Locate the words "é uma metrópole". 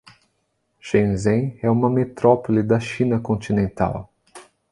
1.61-2.63